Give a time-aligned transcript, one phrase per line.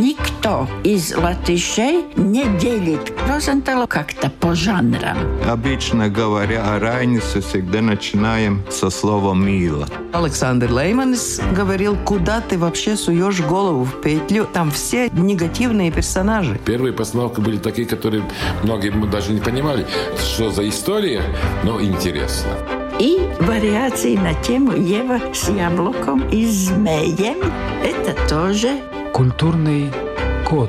[0.00, 5.16] никто из латышей не делит Розентала как-то по жанрам.
[5.48, 9.86] Обычно говоря о Райнисе, всегда начинаем со слова «мило».
[10.12, 14.46] Александр Лейманс говорил, куда ты вообще суешь голову в петлю.
[14.52, 16.58] Там все негативные персонажи.
[16.64, 18.22] Первые постановки были такие, которые
[18.62, 19.86] многие даже не понимали,
[20.18, 21.22] что за история,
[21.64, 22.52] но интересно.
[22.98, 27.38] И вариации на тему Ева с яблоком и змеем.
[27.82, 28.80] Это тоже
[29.16, 29.90] Культурный
[30.46, 30.68] код.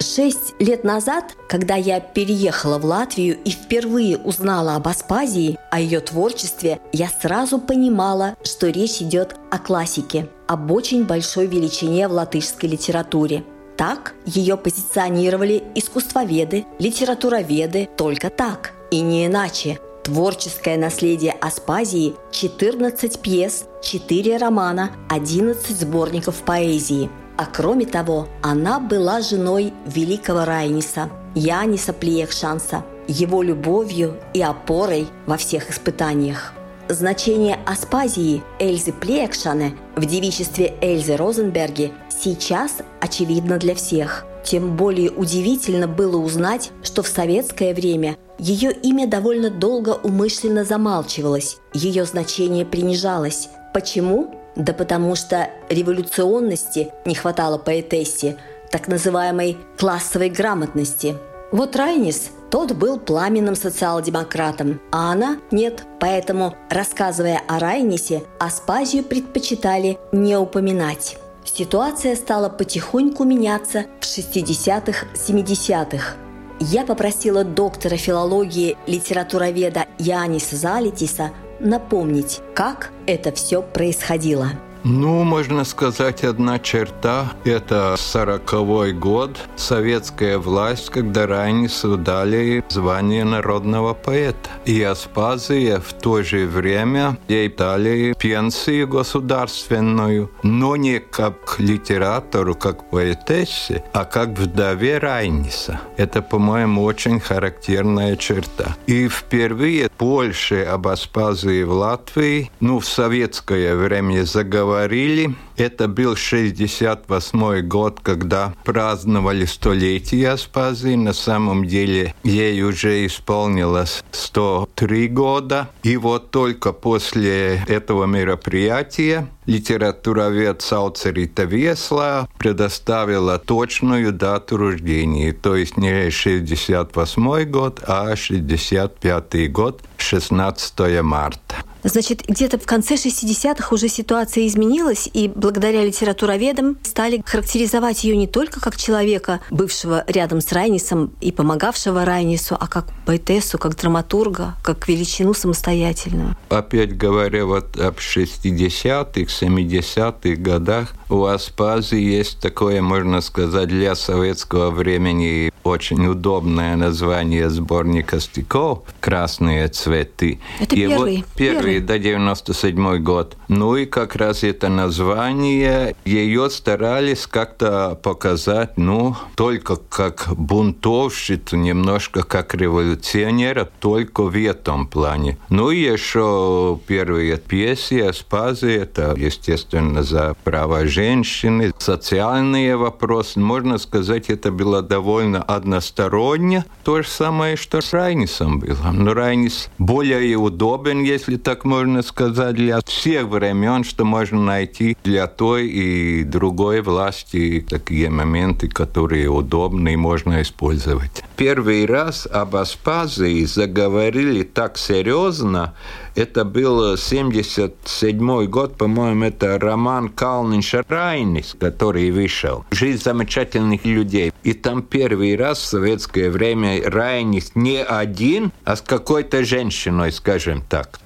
[0.00, 6.00] Шесть лет назад, когда я переехала в Латвию и впервые узнала об Аспазии, о ее
[6.00, 12.68] творчестве, я сразу понимала, что речь идет о классике, об очень большой величине в латышской
[12.68, 13.44] литературе.
[13.76, 19.78] Так ее позиционировали искусствоведы, литературоведы, только так и не иначе.
[20.04, 29.20] Творческое наследие Аспазии– 14 пьес, 4 романа, 11 сборников поэзии– а кроме того, она была
[29.20, 36.52] женой великого Райниса, Яниса Плиехшанса, его любовью и опорой во всех испытаниях.
[36.88, 44.26] Значение Аспазии Эльзы Плиекшане в девичестве Эльзы Розенберги сейчас очевидно для всех.
[44.44, 51.56] Тем более удивительно было узнать, что в советское время ее имя довольно долго умышленно замалчивалось,
[51.72, 53.48] ее значение принижалось.
[53.72, 54.34] Почему?
[54.54, 58.36] Да потому что революционности не хватало поэтессе,
[58.70, 61.16] так называемой классовой грамотности.
[61.50, 65.82] Вот Райнис, тот был пламенным социал-демократом, а она нет.
[65.98, 71.16] Поэтому, рассказывая о Райнисе, Аспазию предпочитали не упоминать.
[71.44, 76.14] Ситуация стала потихоньку меняться в 60-х, 70-х.
[76.60, 84.50] Я попросила доктора филологии литературоведа Яниса Залитиса напомнить, как это все происходило.
[84.86, 93.94] Ну, можно сказать, одна черта– это сороковой год, советская власть, когда Райнису дали звание народного
[93.94, 94.50] поэта.
[94.66, 102.90] И Аспазия в то же время ей дали пенсию государственную, но не как литератору, как
[102.90, 105.80] поэтессе, а как вдове Райниса.
[105.96, 108.76] Это, по-моему, очень характерная черта.
[108.86, 115.36] И впервые больше об Аспазии в Латвии, ну, в советское время заговорили говорили.
[115.56, 120.96] Это был 68 год, когда праздновали столетие Аспазии.
[120.96, 125.68] На самом деле ей уже исполнилось 103 года.
[125.84, 135.32] И вот только после этого мероприятия литературовед Сауцерита Весла предоставила точную дату рождения.
[135.32, 141.56] То есть не 68 год, а 65 год, 16 марта.
[141.84, 148.26] Значит, где-то в конце 60-х уже ситуация изменилась, и благодаря литературоведам стали характеризовать ее не
[148.26, 154.54] только как человека, бывшего рядом с Райнисом и помогавшего Райнису, а как поэтессу, как драматурга,
[154.62, 156.36] как величину самостоятельную.
[156.48, 164.70] Опять говоря, вот об 60-х, 70-х годах у Аспазии есть такое, можно сказать, для советского
[164.70, 170.40] времени очень удобное название сборника стихов «Красные цветы».
[170.60, 171.16] Это и первый.
[171.16, 171.26] Вот
[171.74, 173.36] первый, до 97 год.
[173.48, 182.22] Ну и как раз это название, ее старались как-то показать, ну, только как бунтовщицу, немножко
[182.22, 185.38] как революционера, только в этом плане.
[185.50, 193.40] Ну и еще первые пьесы Аспазии, это, естественно, за права женщины, социальные вопросы.
[193.40, 196.64] Можно сказать, это было довольно односторонне.
[196.84, 198.90] То же самое, что с Райнисом было.
[198.92, 205.26] Но Райнис более удобен, если так можно сказать, для всех времен, что можно найти для
[205.26, 211.24] той и другой власти такие моменты, которые удобны и можно использовать.
[211.36, 215.74] Первый раз об Аспазии заговорили так серьезно,
[216.14, 222.64] это был 77 год, по-моему, это роман Калнинш Райнис, который вышел.
[222.70, 224.32] «Жизнь замечательных людей».
[224.44, 230.62] И там первый раз в советское время Райнис не один, а с какой-то женщиной, скажем
[230.62, 231.00] так.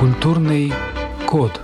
[0.00, 0.72] Культурный
[1.28, 1.60] код.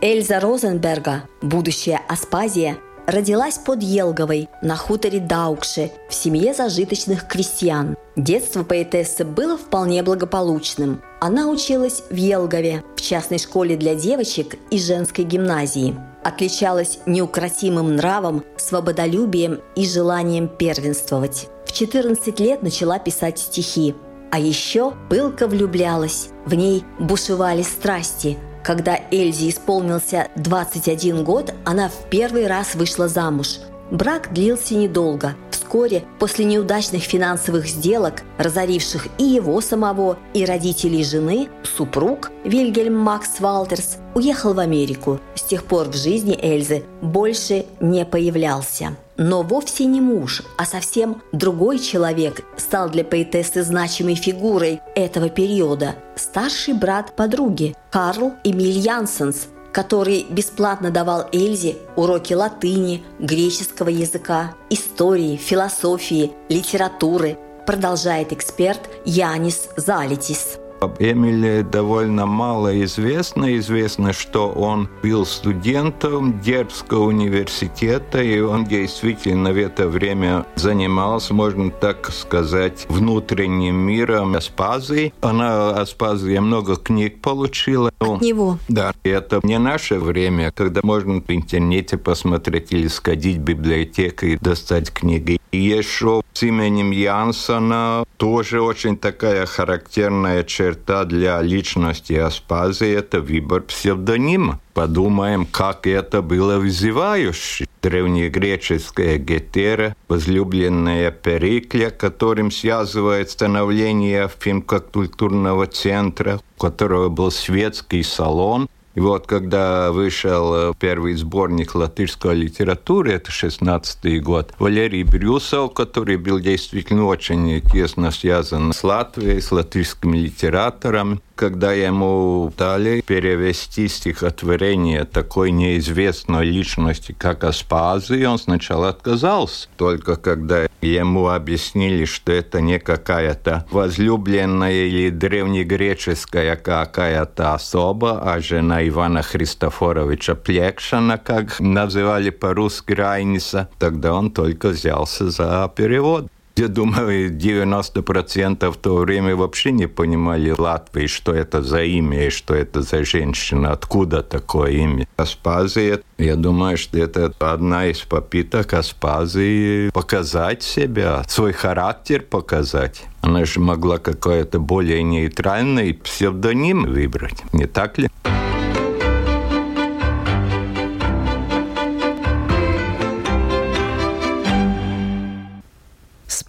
[0.00, 7.98] Эльза Розенберга, будущая Аспазия, родилась под Елговой на хуторе Даукши в семье зажиточных крестьян.
[8.16, 11.02] Детство поэтессы было вполне благополучным.
[11.20, 15.94] Она училась в Елгове, в частной школе для девочек и женской гимназии.
[16.24, 21.48] Отличалась неукротимым нравом, свободолюбием и желанием первенствовать.
[21.66, 23.94] В 14 лет начала писать стихи.
[24.32, 26.30] А еще пылко влюблялась.
[26.46, 28.38] В ней бушевали страсти.
[28.64, 33.58] Когда Эльзе исполнился 21 год, она в первый раз вышла замуж.
[33.90, 35.34] Брак длился недолго.
[35.72, 43.40] Вскоре, после неудачных финансовых сделок, разоривших и его самого, и родителей жены, супруг Вильгельм Макс
[43.40, 45.18] Валтерс уехал в Америку.
[45.34, 48.98] С тех пор в жизни Эльзы больше не появлялся.
[49.16, 55.94] Но вовсе не муж, а совсем другой человек стал для поэтессы значимой фигурой этого периода.
[56.16, 65.36] Старший брат подруги Карл Эмиль Янсенс, который бесплатно давал Эльзе уроки латыни, греческого языка, истории,
[65.36, 70.58] философии, литературы, продолжает эксперт Янис Залитис.
[70.82, 73.56] Об Эмиле довольно мало известно.
[73.56, 81.70] Известно, что он был студентом Дербского университета, и он действительно в это время занимался, можно
[81.70, 85.14] так сказать, внутренним миром Аспазии.
[85.20, 87.92] Она, Аспазия, много книг получила.
[88.00, 88.58] От него?
[88.66, 88.92] Да.
[89.04, 94.36] И это не наше время, когда можно в интернете посмотреть или сходить в библиотеку и
[94.36, 95.38] достать книги.
[95.52, 104.60] Еще с именем Янсона тоже очень такая характерная черта для личности Аспазии– это выбор псевдонима.
[104.72, 107.66] Подумаем, как это было вызывающе.
[107.82, 119.00] Древнегреческая Гетера, возлюбленная Перикля, которым связывает становление финкультурного центра, у которого был светский салон, и
[119.00, 126.38] вот когда вышел э, первый сборник латышской литературы, это 16 год, Валерий Брюсов, который был
[126.38, 135.50] действительно очень тесно связан с Латвией, с латышскими литераторами, когда ему дали перевести стихотворение такой
[135.50, 139.68] неизвестной личности, как Аспазы, он сначала отказался.
[139.76, 148.86] Только когда ему объяснили, что это не какая-то возлюбленная или древнегреческая какая-то особа, а жена
[148.86, 156.28] Ивана Христофоровича Плекшана, как называли по-русски Райниса, тогда он только взялся за перевод.
[156.56, 162.30] Я думаю, 90% в то время вообще не понимали Латвии, что это за имя и
[162.30, 165.08] что это за женщина, откуда такое имя.
[165.16, 173.04] Аспазия, я думаю, что это одна из попыток Аспазии показать себя, свой характер показать.
[173.22, 178.10] Она же могла какой-то более нейтральный псевдоним выбрать, не так ли?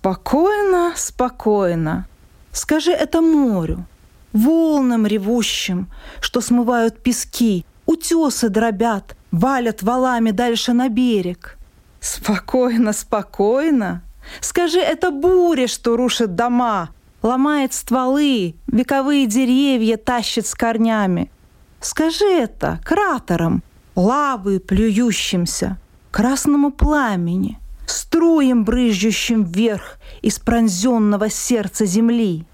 [0.03, 2.07] Спокойно, спокойно.
[2.51, 3.85] Скажи это морю,
[4.33, 5.87] волнам ревущим,
[6.19, 11.57] что смывают пески, утесы дробят, валят валами дальше на берег.
[12.01, 14.01] Спокойно, спокойно.
[14.41, 16.89] Скажи это буре, что рушит дома,
[17.21, 21.31] ломает стволы, вековые деревья тащит с корнями.
[21.79, 23.63] Скажи это кратерам,
[23.95, 25.77] лавы плюющимся,
[26.11, 27.57] красному пламени–
[27.93, 32.45] струем, брызжущим вверх из пронзенного сердца земли.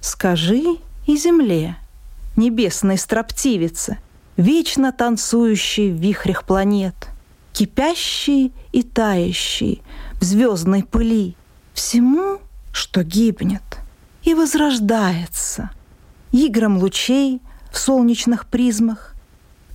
[0.00, 0.62] Скажи
[1.06, 1.76] и земле,
[2.36, 3.98] небесной строптивице,
[4.36, 6.94] вечно танцующей в вихрях планет,
[7.52, 9.82] кипящей и тающей
[10.20, 11.36] в звездной пыли,
[11.72, 12.38] всему,
[12.72, 13.62] что гибнет
[14.22, 15.70] и возрождается,
[16.32, 17.40] играм лучей
[17.72, 19.14] в солнечных призмах,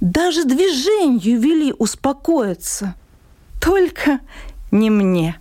[0.01, 2.95] даже движению вели успокоиться.
[3.61, 4.19] Только
[4.71, 5.35] не мне.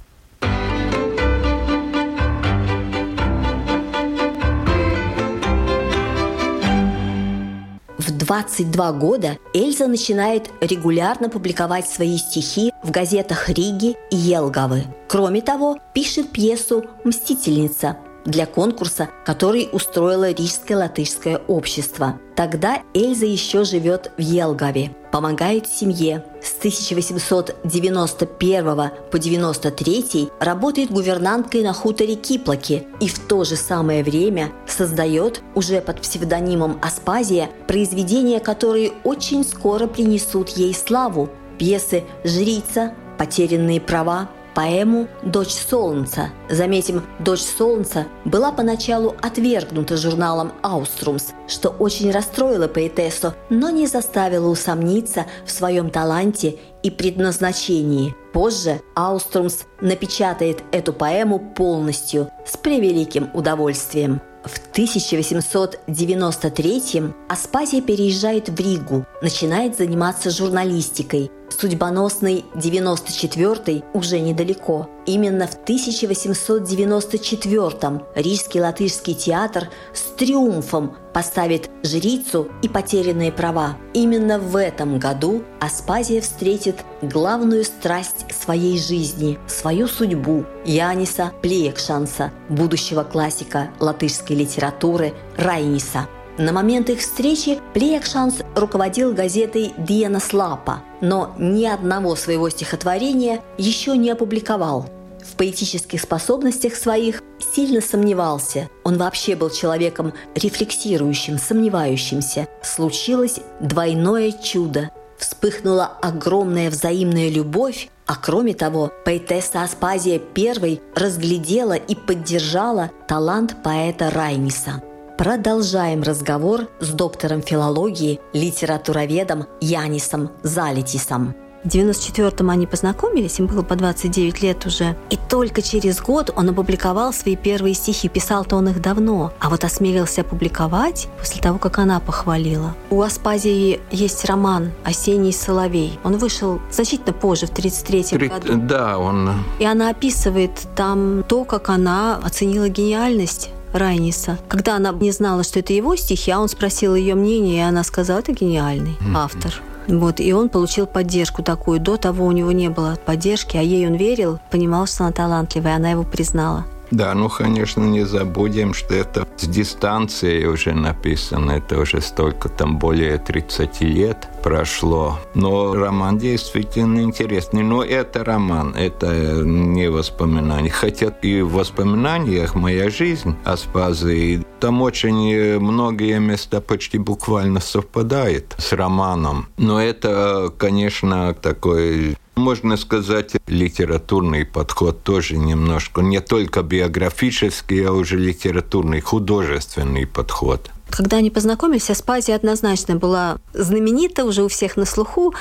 [7.99, 14.85] В 22 года Эльза начинает регулярно публиковать свои стихи в газетах Риги и Елгавы.
[15.08, 17.97] Кроме того, пишет пьесу «Мстительница»,
[18.28, 22.20] для конкурса, который устроило Рижское латышское общество.
[22.37, 26.24] Тогда Эльза еще живет в Елгаве, помогает семье.
[26.42, 34.52] С 1891 по 93 работает гувернанткой на хуторе Киплаки и в то же самое время
[34.66, 41.30] создает уже под псевдонимом Аспазия произведения, которые очень скоро принесут ей славу.
[41.58, 46.30] Пьесы «Жрица», «Потерянные права», поэму «Дочь солнца».
[46.50, 54.48] Заметим, «Дочь солнца» была поначалу отвергнута журналом «Ауструмс», что очень расстроило поэтессу, но не заставило
[54.48, 58.16] усомниться в своем таланте и предназначении.
[58.32, 64.20] Позже Ауструмс напечатает эту поэму полностью, с превеликим удовольствием.
[64.44, 71.30] В 1893 Аспазия переезжает в Ригу, начинает заниматься журналистикой.
[71.60, 74.88] Судьбоносный 94-й уже недалеко.
[75.06, 83.76] Именно в 1894-м Рижский латышский театр с триумфом поставит «Жрицу» и «Потерянные права».
[83.92, 93.02] Именно в этом году Аспазия встретит главную страсть своей жизни, свою судьбу– Яниса Плеекшанса, будущего
[93.02, 96.06] классика латышской литературы Райниса–
[96.38, 103.97] на момент их встречи Плеякшанс руководил газетой «Диана Слапа», но ни одного своего стихотворения еще
[103.97, 104.88] не опубликовал.
[105.21, 107.23] В поэтических способностях своих
[107.54, 108.71] сильно сомневался.
[108.85, 112.47] Он вообще был человеком рефлексирующим, сомневающимся.
[112.62, 114.90] Случилось двойное чудо.
[115.18, 124.11] Вспыхнула огромная взаимная любовь, а кроме того, поэтесса Аспазия I разглядела и поддержала талант поэта
[124.11, 124.83] Райниса–
[125.18, 131.34] Продолжаем разговор с доктором филологии, литературоведом Янисом Залитисом.
[131.64, 134.96] В 94-м они познакомились, им было по 29 лет уже.
[135.10, 138.08] И только через год он опубликовал свои первые стихи.
[138.08, 142.76] Писал-то он их давно, а вот осмелился опубликовать после того, как она похвалила.
[142.90, 145.98] У Аспазии есть роман «Осенний соловей».
[146.04, 148.68] Он вышел значительно позже, в 33-м году.
[148.68, 149.32] Да, он...
[149.58, 154.38] И она описывает там то, как она оценила гениальность Райниса.
[154.48, 157.84] Когда она не знала, что это его стихи, а он спросил ее мнение, и она
[157.84, 159.52] сказала, это гениальный автор.
[159.88, 161.80] Вот, и он получил поддержку такую.
[161.80, 165.76] До того у него не было поддержки, а ей он верил, понимал, что она талантливая,
[165.76, 166.66] она его признала.
[166.90, 171.52] Да, ну, конечно, не забудем, что это с дистанции уже написано.
[171.52, 175.18] Это уже столько, там, более 30 лет прошло.
[175.35, 177.62] Но роман действительно интересный.
[177.62, 180.71] Но это роман, это не воспоминания.
[180.71, 188.73] Хотя и в воспоминаниях моя жизнь Аспазы, там очень многие места почти буквально совпадают с
[188.73, 189.49] романом.
[189.57, 198.16] Но это, конечно, такой можно сказать, литературный подход тоже немножко, не только биографический, а уже
[198.16, 200.71] литературный, художественный подход.
[200.90, 205.35] Когда они познакомились, Аспазия однозначно была знаменита, уже у всех на слуху.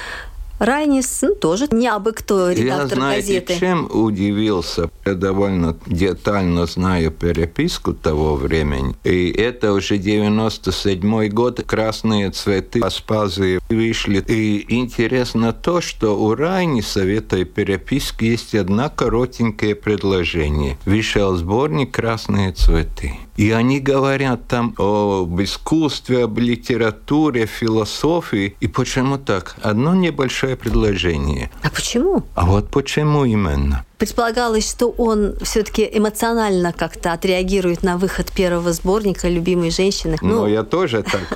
[0.59, 3.59] Райнис ну, тоже не абы кто редактор Я, знаете, газеты.
[3.59, 4.89] чем удивился?
[5.05, 8.95] Я довольно детально знаю переписку того времени.
[9.03, 11.61] И это уже 97 год.
[11.65, 14.23] Красные цветы Аспазии вышли.
[14.27, 20.77] И интересно то, что у Райниса в этой переписке есть одна коротенькое предложение.
[20.85, 23.13] Вышел сборник «Красные цветы».
[23.37, 28.55] И они говорят там об искусстве, об литературе, философии.
[28.59, 29.55] И почему так?
[29.61, 31.51] Одно небольшое предложение.
[31.63, 32.23] А почему?
[32.35, 33.83] А вот почему именно?
[33.97, 40.17] Предполагалось, что он все-таки эмоционально как-то отреагирует на выход первого сборника «Любимой женщины».
[40.21, 41.35] Ну, ну я тоже так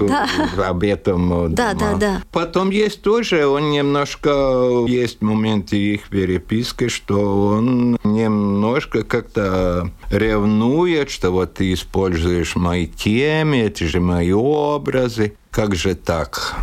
[0.64, 2.22] об этом Да, да, да.
[2.32, 11.32] Потом есть тоже, он немножко, есть моменты их переписки, что он немножко как-то ревнует, что
[11.32, 15.34] вот ты используешь мои темы, это же мои образы.
[15.50, 16.56] Как же так?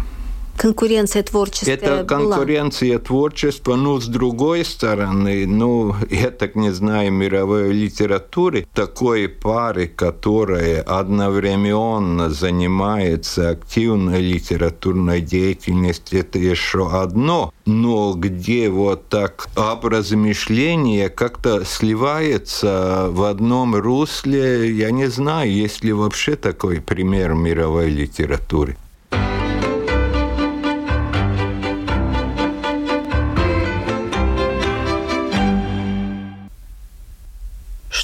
[0.59, 3.05] Конкуренция творчества Это конкуренция была.
[3.05, 10.83] творчества, но с другой стороны, ну, я так не знаю мировой литературы, такой пары, которая
[10.83, 17.53] одновременно занимается активной литературной деятельностью, это еще одно.
[17.65, 25.85] Но где вот так образ мышления как-то сливается в одном русле, я не знаю, есть
[25.85, 28.77] ли вообще такой пример мировой литературы.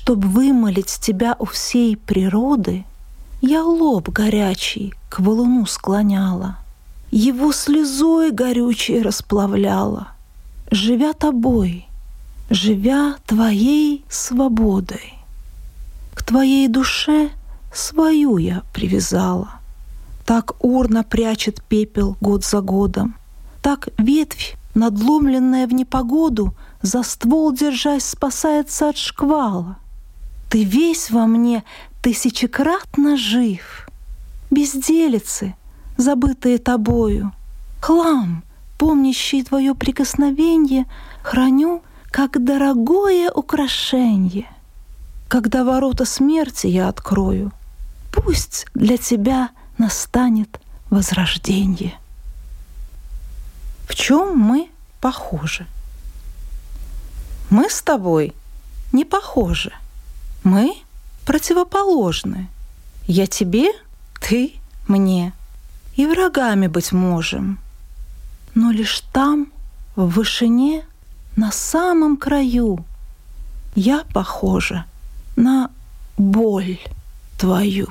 [0.04, 2.84] Чтоб вымолить тебя у всей природы,
[3.40, 6.58] Я лоб горячий к валуну склоняла,
[7.10, 10.08] Его слезой горючей расплавляла,
[10.70, 11.86] Живя тобой,
[12.50, 15.14] живя твоей свободой.
[16.12, 17.30] К твоей душе
[17.72, 19.52] свою я привязала.
[20.26, 23.14] Так урна прячет пепел год за годом,
[23.62, 29.78] Так ветвь, надломленная в непогоду, За ствол держась спасается от шквала.
[30.54, 31.64] Ты весь во мне
[32.00, 33.88] тысячекратно жив.
[34.52, 35.56] Безделицы,
[35.96, 37.32] забытые тобою,
[37.80, 38.44] Хлам,
[38.78, 40.86] помнящий твое прикосновение,
[41.24, 41.82] Храню,
[42.12, 44.46] как дорогое украшение.
[45.26, 47.50] Когда ворота смерти я открою,
[48.12, 51.98] Пусть для тебя настанет возрождение.
[53.88, 54.68] В чем мы
[55.00, 55.66] похожи?
[57.50, 58.32] Мы с тобой
[58.92, 59.72] не похожи—
[60.44, 60.76] мы
[61.26, 62.48] противоположны.
[63.06, 63.70] Я тебе,
[64.20, 64.52] ты
[64.86, 65.32] мне.
[65.96, 67.58] И врагами быть можем.
[68.54, 69.48] Но лишь там,
[69.96, 70.84] в вышине,
[71.36, 72.84] на самом краю.
[73.74, 74.84] Я похожа
[75.36, 75.70] на
[76.16, 76.78] боль
[77.38, 77.88] твою.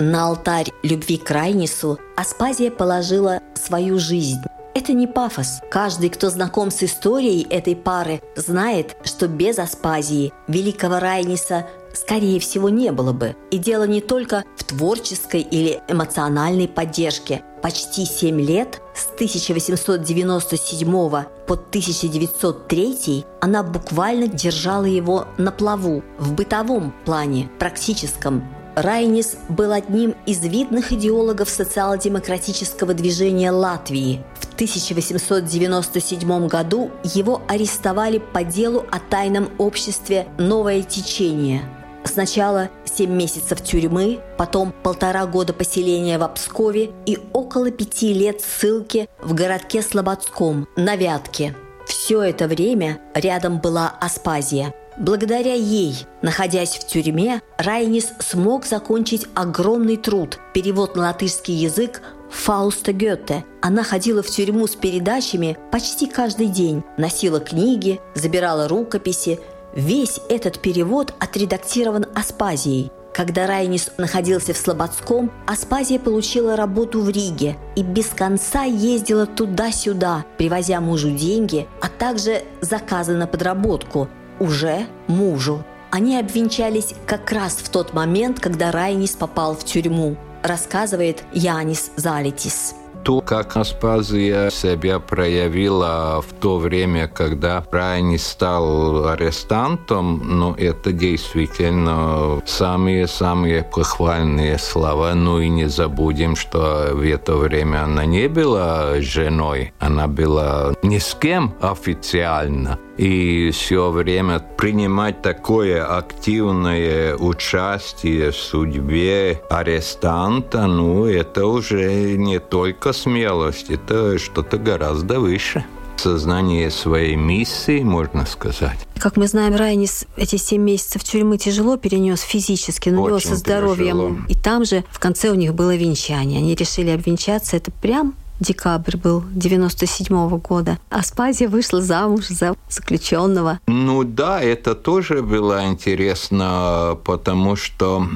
[0.00, 4.40] На алтарь любви к Райнису Аспазия положила свою жизнь.
[4.74, 5.60] Это не пафос.
[5.70, 12.68] Каждый, кто знаком с историей этой пары, знает, что без Аспазии великого Райниса скорее всего,
[12.68, 13.36] не было бы.
[13.50, 17.42] И дело не только в творческой или эмоциональной поддержке.
[17.62, 26.94] Почти семь лет, с 1897 по 1903, она буквально держала его на плаву в бытовом
[27.04, 28.44] плане, практическом,
[28.76, 34.22] Райнис был одним из видных идеологов социал-демократического движения Латвии.
[34.40, 41.62] В 1897 году его арестовали по делу о тайном обществе «Новое течение».
[42.04, 49.08] Сначала 7 месяцев тюрьмы, потом полтора года поселения в Пскове и около пяти лет ссылки
[49.20, 51.54] в городке Слободском на Вятке.
[51.86, 59.96] Все это время рядом была Аспазия– Благодаря ей, находясь в тюрьме, Райнис смог закончить огромный
[59.96, 63.46] труд– перевод на латышский язык Фауста Гёте.
[63.62, 69.40] Она ходила в тюрьму с передачами почти каждый день, носила книги, забирала рукописи.
[69.74, 72.92] Весь этот перевод отредактирован Аспазией.
[73.14, 80.26] Когда Райнис находился в Слободском, Аспазия получила работу в Риге и без конца ездила туда-сюда,
[80.36, 84.06] привозя мужу деньги, а также заказы на подработку–
[84.40, 85.62] уже мужу.
[85.90, 92.74] Они обвенчались как раз в тот момент, когда Райнис попал в тюрьму, рассказывает Янис Залитис.
[93.02, 102.42] То, как Аспазия себя проявила в то время, когда Райни стал арестантом, ну, это действительно
[102.44, 105.14] самые-самые похвальные слова.
[105.14, 110.98] Ну и не забудем, что в это время она не была женой, она была ни
[110.98, 121.46] с кем официально и все время принимать такое активное участие в судьбе арестанта, ну, это
[121.46, 125.64] уже не только смелость, это что-то гораздо выше
[125.96, 128.78] сознание своей миссии, можно сказать.
[128.98, 133.86] Как мы знаем, Райнис эти семь месяцев тюрьмы тяжело перенес физически, но него со здоровьем.
[133.86, 134.16] Тяжело.
[134.28, 136.38] И там же в конце у них было венчание.
[136.38, 137.56] Они решили обвенчаться.
[137.56, 140.78] Это прям декабрь был 97 -го года.
[140.88, 143.60] Аспазия вышла замуж за заключенного.
[143.66, 148.06] Ну да, это тоже было интересно, потому что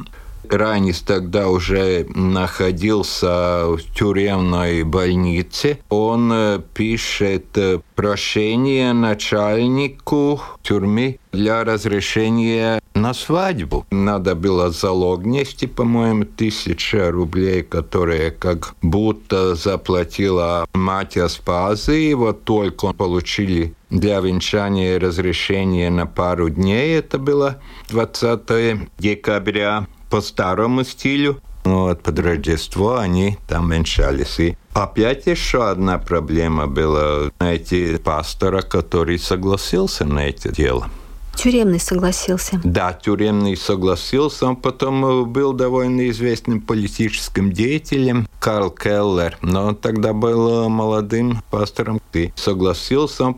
[0.51, 5.79] Ранис тогда уже находился в тюремной больнице.
[5.89, 13.87] Он э, пишет э, прошение начальнику тюрьмы для разрешения на свадьбу.
[13.91, 22.11] Надо было залог внести, по-моему, тысяча рублей, которые как будто заплатила мать Аспазы.
[22.11, 26.97] И вот только получили для венчания разрешение на пару дней.
[26.97, 31.41] Это было 20 декабря по старому стилю.
[31.65, 34.39] Вот, под Рождество они там венчались.
[34.39, 40.89] И опять еще одна проблема была найти пастора, который согласился на это дело.
[41.35, 42.61] Тюремный согласился.
[42.63, 44.47] Да, тюремный согласился.
[44.47, 49.37] Он потом был довольно известным политическим деятелем, Карл Келлер.
[49.43, 52.01] Но он тогда был молодым пастором.
[52.13, 53.35] И согласился.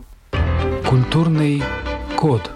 [0.87, 1.63] Культурный
[2.15, 2.51] код.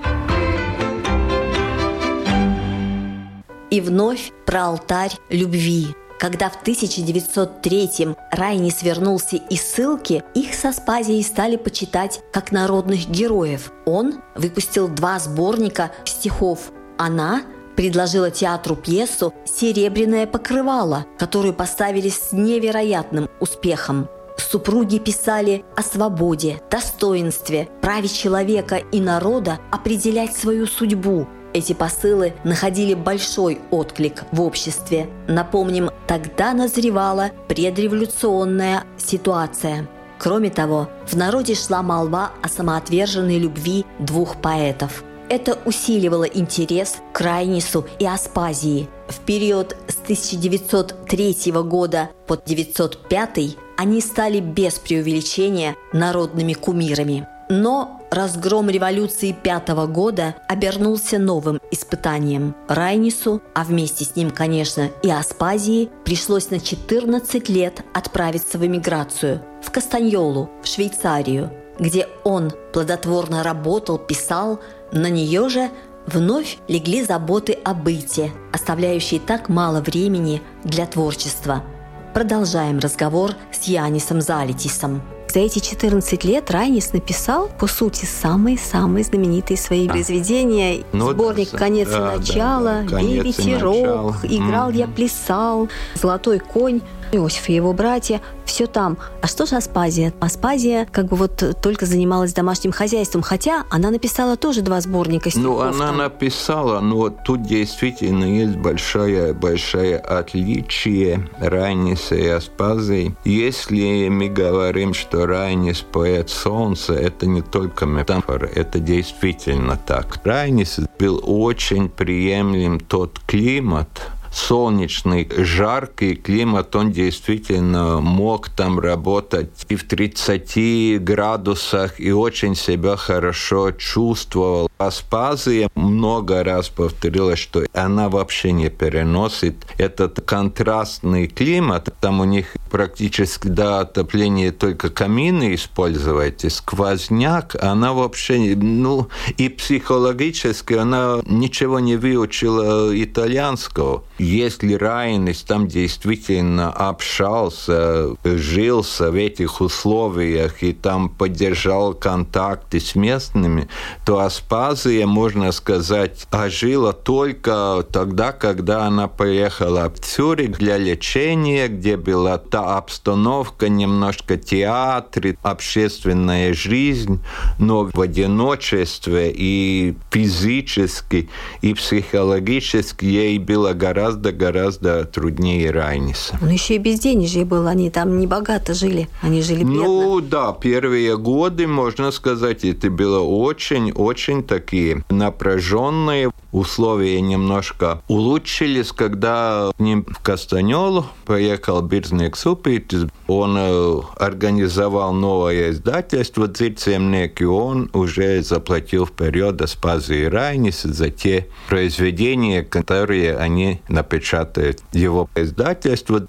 [3.72, 5.96] И вновь про алтарь любви.
[6.20, 13.72] Когда в 1903-м Райнис вернулся из ссылки, их со Спазией стали почитать как народных героев.
[13.86, 16.72] Он выпустил два сборника стихов.
[17.00, 17.42] Она
[17.76, 24.08] предложила театру пьесу «Серебряное покрывало», которую поставили с невероятным успехом.
[24.38, 32.94] Супруги писали о свободе, достоинстве, праве человека и народа определять свою судьбу, эти посылы находили
[32.94, 35.10] большой отклик в обществе.
[35.28, 39.88] Напомним, тогда назревала предреволюционная ситуация.
[40.18, 45.04] Кроме того, в народе шла молва о самоотверженной любви двух поэтов.
[45.30, 48.90] Это усиливало интерес к Райнису и Аспазии.
[49.08, 57.28] В период с 1903 года по 1905 они стали без преувеличения народными кумирами.
[57.54, 62.56] Но разгром революции пятого года обернулся новым испытанием.
[62.70, 69.42] Райнису, а вместе с ним, конечно, и Аспазии, пришлось на 14 лет отправиться в эмиграцию
[69.62, 74.62] в Кастаньолу, в Швейцарию, где он плодотворно работал, писал,
[74.94, 75.70] на нее же
[76.08, 81.66] вновь легли заботы о быте, оставляющие так мало времени для творчества.
[82.14, 85.02] Продолжаем разговор с Янисом Залитисом.
[85.34, 89.92] За эти 14 лет Райнис написал, по сути, самые-самые знаменитые свои а.
[89.92, 90.84] произведения.
[90.92, 93.00] Ну, Сборник «Конец да, и начало», да, да.
[93.00, 94.78] «Бей ветерок», «Играл mm-hmm.
[94.78, 96.82] я, плясал», «Золотой конь».
[97.12, 98.98] Иосиф и его братья, все там.
[99.22, 100.14] А что же Аспазия?
[100.20, 105.46] Аспазия как бы вот только занималась домашним хозяйством, хотя она написала тоже два сборника стихов.
[105.46, 105.98] Ну, она там.
[105.98, 113.16] написала, но тут действительно есть большое, большое отличие Райниса и Аспазии.
[113.26, 120.20] Если мы говорим, что Райнис поэт солнца, это не только метафора, это действительно так.
[120.24, 123.88] Райнис был очень приемлем тот климат,
[124.32, 132.96] солнечный, жаркий климат, он действительно мог там работать и в 30 градусах, и очень себя
[132.96, 134.71] хорошо чувствовал.
[134.88, 141.94] Аспазия много раз повторила, что она вообще не переносит этот контрастный климат.
[142.00, 150.74] Там у них практически до отопления только камины используете, сквозняк, она вообще, ну, и психологически
[150.74, 154.04] она ничего не выучила итальянского.
[154.18, 163.68] Если Райнис там действительно общался, жился в этих условиях и там поддержал контакты с местными,
[164.06, 164.71] то Аспазия,
[165.06, 172.78] можно сказать, ожила только тогда, когда она поехала в Цюрих для лечения, где была та
[172.78, 177.22] обстановка, немножко театр, общественная жизнь,
[177.60, 181.30] но в одиночестве и физически,
[181.62, 186.38] и психологически ей было гораздо гораздо-гораздо труднее Райниса.
[186.42, 189.84] Ну, еще и безденежье было, они там не богато жили, они жили бедно.
[189.84, 196.32] Ну, да, первые годы, можно сказать, это было очень-очень такие напряженные.
[196.52, 203.08] Условия немножко улучшились, когда к ним в Кастанелу поехал Бирзник Супитис.
[203.28, 211.48] Он э, организовал новое издательство «Дзирцемник», и он уже заплатил вперед Аспазии Райнис за те
[211.68, 216.28] произведения, которые они напечатает его издательство.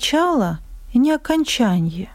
[0.00, 0.60] Начало
[0.94, 2.08] и не окончание.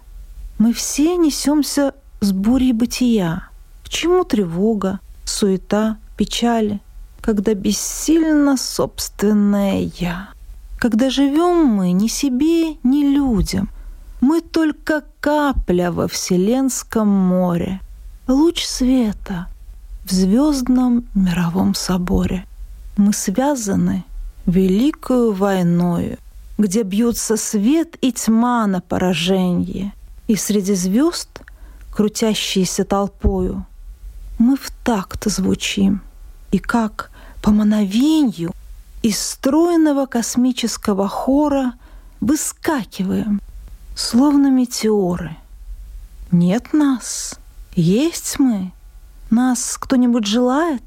[0.58, 3.50] Мы все несемся с бурей бытия.
[3.84, 6.82] К чему тревога, суета, печали,
[7.22, 10.30] когда бессильно собственное «я»?
[10.80, 13.70] Когда живем мы ни себе, ни людям,
[14.20, 17.82] мы только капля во Вселенском море,
[18.28, 19.48] луч света
[20.06, 22.46] в звездном мировом соборе.
[22.98, 24.04] Мы связаны
[24.48, 26.18] великою войною,
[26.58, 29.94] где бьются свет и тьма на поражение,
[30.28, 31.42] и среди звезд,
[31.92, 33.66] крутящиеся толпою,
[34.40, 36.02] мы в такт звучим,
[36.52, 38.52] и как по мановению
[39.02, 41.74] из стройного космического хора
[42.22, 43.42] выскакиваем—
[43.96, 45.38] словно метеоры.
[46.32, 47.40] Нет нас,
[47.76, 48.72] есть мы.
[49.30, 50.84] Нас кто-нибудь желает?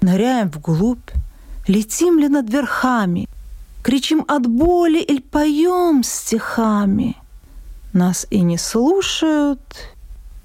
[0.00, 1.10] Ныряем вглубь,
[1.66, 3.28] летим ли над верхами,
[3.88, 7.16] кричим от боли или поем стихами.
[7.94, 9.62] Нас и не слушают,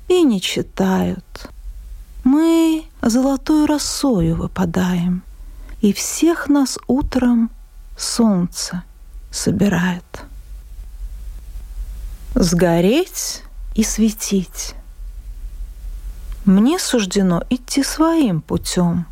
[0.08, 1.49] и не читают.
[2.23, 5.23] Мы золотую росою выпадаем,
[5.82, 7.49] и всех нас утром
[7.97, 8.84] солнце
[9.29, 10.23] собирает
[12.36, 13.43] сгореть
[13.75, 14.73] и светить.
[16.45, 19.06] Мне суждено идти своим путем.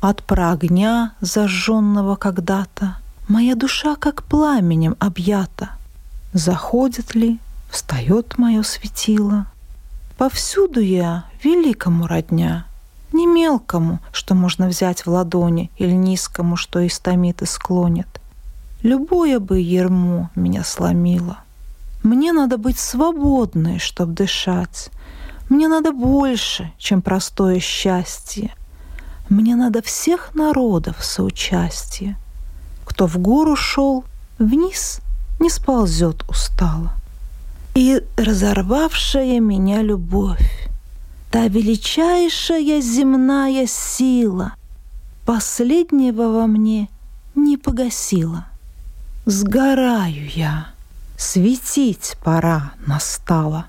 [0.00, 2.96] От огня, зажженного когда-то,
[3.28, 5.70] моя душа как пламенем объята.
[6.32, 7.38] Заходит ли,
[7.70, 9.46] встает мое светило.
[10.16, 12.66] Повсюду я великому родня,
[13.12, 18.08] не мелкому, что можно взять в ладони, или низкому, что истомит и склонит.
[18.82, 21.38] Любое бы ермо меня сломило—
[22.02, 24.90] мне надо быть свободной, чтобы дышать.
[25.48, 28.52] Мне надо больше, чем простое счастье.
[29.28, 32.16] Мне надо всех народов соучастие.
[32.84, 34.04] Кто в гору шел,
[34.38, 35.00] вниз
[35.40, 36.92] не сползет устало.
[37.74, 40.68] И разорвавшая меня любовь,
[41.30, 44.52] та величайшая земная сила,
[45.24, 46.88] последнего во мне
[47.34, 48.46] не погасила.
[49.24, 50.72] Сгораю я
[51.22, 53.66] Светить пора настала.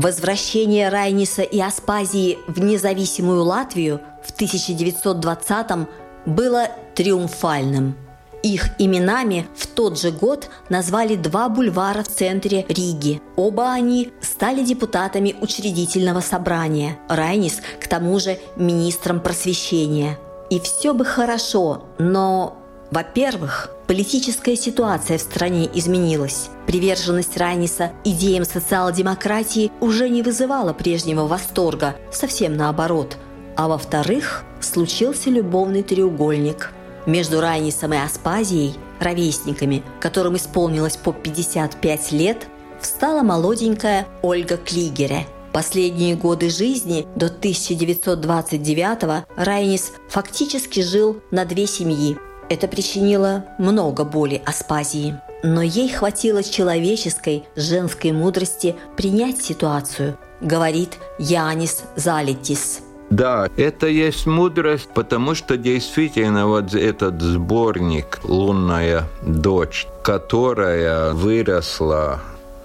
[0.00, 5.88] Возвращение Райниса и Аспазии в независимую Латвию в 1920-м
[6.24, 7.96] было триумфальным.
[8.44, 13.20] Их именами в тот же год назвали два бульвара в центре Риги.
[13.34, 16.96] Оба они стали депутатами учредительного собрания.
[17.08, 20.16] Райнис, к тому же, министром просвещения.
[20.48, 22.57] И все бы хорошо, но
[22.90, 26.48] во-первых, политическая ситуация в стране изменилась.
[26.66, 33.16] Приверженность Райниса идеям социал-демократии уже не вызывала прежнего восторга, совсем наоборот.
[33.56, 36.72] А во-вторых, случился любовный треугольник.
[37.06, 42.46] Между Райнисом и Аспазией, ровесниками, которым исполнилось по 55 лет,
[42.80, 52.18] встала молоденькая Ольга Клигере– Последние годы жизни до 1929 Райнис фактически жил на две семьи
[52.48, 55.18] это причинило много боли Аспазии.
[55.42, 62.80] Но ей хватило человеческой, женской мудрости принять ситуацию, говорит Янис Залитис.
[63.10, 72.20] Да, это есть мудрость, потому что действительно вот этот сборник «Лунная дочь», которая выросла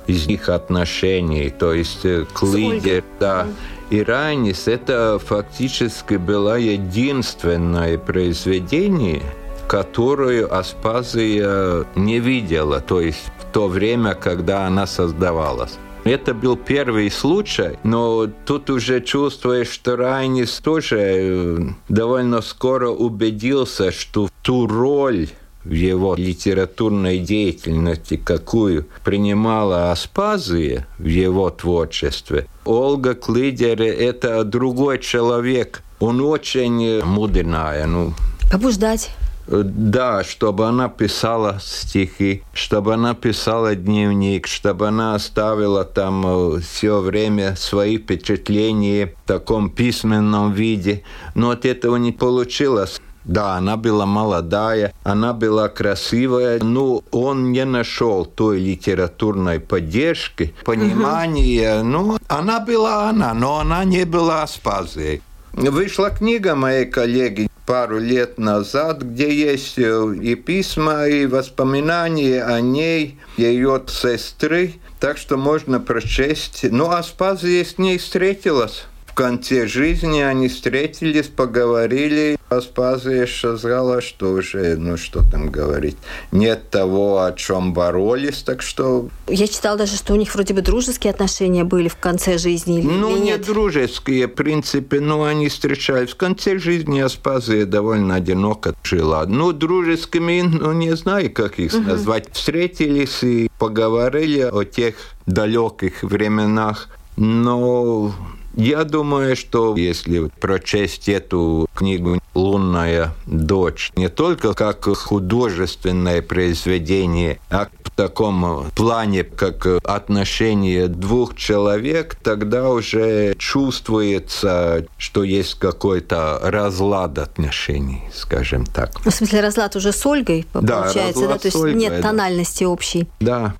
[0.06, 3.48] из их отношений, то есть э, Клидер, да,
[3.89, 9.24] и Райнис, это фактически было единственное произведение,
[9.67, 15.78] которую Аспазия не видела, то есть в то время, когда она создавалась.
[16.04, 23.91] Это был первый случай, но тут уже чувствуешь, что Райнис тоже э, довольно скоро убедился,
[23.91, 25.30] что ту роль
[25.63, 32.47] в его литературной деятельности, какую принимала Аспазия в его творчестве.
[32.65, 35.84] Ольга Клидер– это другой человек.
[36.02, 37.88] Он очень мудрая.
[37.88, 38.13] Ну,
[38.52, 39.12] Побуждать.
[39.47, 46.99] Да, чтобы она писала стихи, чтобы она писала дневник, чтобы она оставила там э, все
[46.99, 51.03] время свои впечатления в таком письменном виде.
[51.36, 53.01] Но от этого не получилось.
[53.25, 61.79] Да, она была молодая, она была красивая, но он не нашел той литературной поддержки, понимания.
[61.79, 61.88] Угу.
[61.88, 65.21] Ну, она была она, но она не была Аспазией.
[65.53, 72.60] Вышла книга моей коллеги пару лет назад, где есть э, и письма, и воспоминания о
[72.62, 76.65] ней, ее сестры, так что можно прочесть.
[76.69, 82.36] Ну, Аспазия с ней встретилась в конце жизни они встретились, поговорили.
[82.49, 85.97] Аспазия сказала, что уже, ну что там говорить,
[86.32, 89.10] нет того, о чем боролись, так что...
[89.28, 92.82] Я читала даже, что у них вроде бы дружеские отношения были в конце жизни.
[92.82, 93.45] Ну, или не нет?
[93.45, 96.10] дружеские, в принципе, но они встречались.
[96.10, 99.28] В конце жизни Аспазия довольно одиноко жила.
[99.28, 101.84] Ну, дружескими, ну, не знаю, как их угу.
[101.84, 102.34] назвать.
[102.34, 104.95] Встретились и поговорили о тех
[105.28, 106.89] далеких временах.
[107.15, 108.12] Но
[108.56, 117.68] я думаю, что если прочесть эту книгу «Лунная дочь» не только как художественное произведение, а
[117.84, 128.04] в таком плане, как отношение двух человек, тогда уже чувствуется, что есть какой-то разлад отношений,
[128.13, 128.92] скажем так.
[129.06, 131.38] Ну, в смысле, разлад уже с Ольгой, да, получается, да?
[131.38, 132.02] То есть Ольгой, нет да.
[132.02, 133.08] тональности общей.
[133.20, 133.56] Да.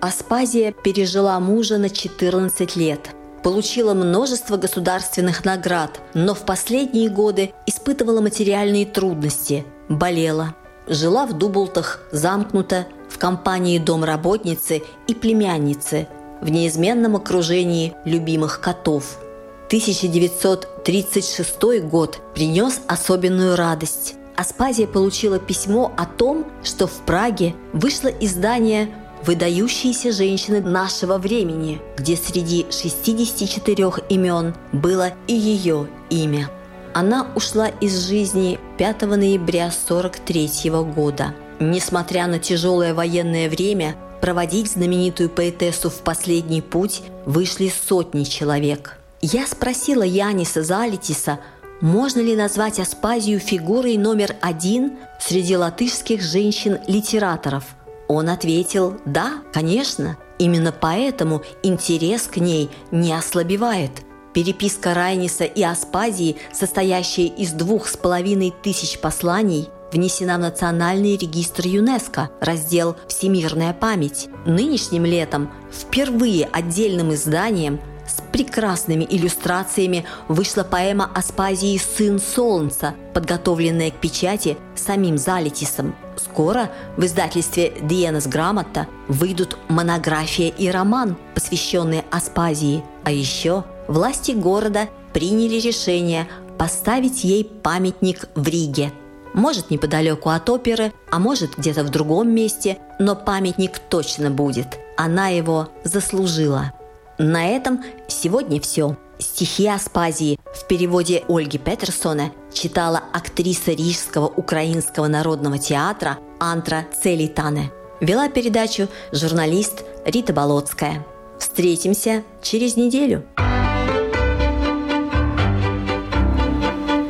[0.00, 3.10] Аспазия пережила мужа на 14 лет–
[3.42, 10.54] получила множество государственных наград, но в последние годы испытывала материальные трудности, болела.
[10.86, 16.08] Жила в Дублтах, замкнута, в компании домработницы и племянницы,
[16.40, 19.18] в неизменном окружении любимых котов.
[19.66, 24.14] 1936 год принес особенную радость.
[24.34, 28.88] Аспазия получила письмо о том, что в Праге вышло издание
[29.28, 36.48] выдающиеся женщины нашего времени, где среди 64 имен было и ее имя.
[36.94, 41.34] Она ушла из жизни 5 ноября 43 года.
[41.60, 48.96] Несмотря на тяжелое военное время, проводить знаменитую поэтессу в последний путь вышли сотни человек.
[49.20, 51.38] Я спросила Яниса Залитиса,
[51.82, 57.64] можно ли назвать Аспазию фигурой номер один среди латышских женщин-литераторов–
[58.08, 63.92] он ответил «Да, конечно, именно поэтому интерес к ней не ослабевает».
[64.34, 71.66] Переписка Райниса и Аспазии, состоящая из двух с половиной тысяч посланий, внесена в Национальный регистр
[71.66, 74.28] ЮНЕСКО, раздел «Всемирная память».
[74.46, 83.94] Нынешним летом впервые отдельным изданием с прекрасными иллюстрациями вышла поэма Аспазии «Сын солнца», подготовленная к
[83.94, 85.94] печати самим Залитисом.
[86.16, 92.82] Скоро в издательстве «Диенас Грамота» выйдут монография и роман, посвященные Аспазии.
[93.04, 96.26] А еще власти города приняли решение
[96.58, 98.92] поставить ей памятник в Риге.
[99.34, 104.78] Может, неподалеку от оперы, а может, где-то в другом месте, но памятник точно будет.
[104.96, 106.72] Она его заслужила.
[107.18, 108.96] На этом сегодня все.
[109.18, 117.72] Стихи Аспазии в переводе Ольги Петерсона читала актриса Рижского украинского народного театра Антра Целитане.
[118.00, 121.04] Вела передачу журналист Рита Болотская.
[121.40, 123.24] Встретимся через неделю.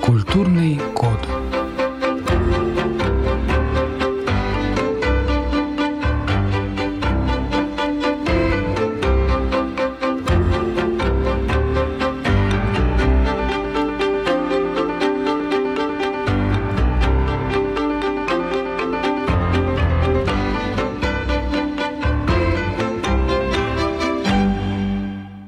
[0.02, 1.27] Культурный код.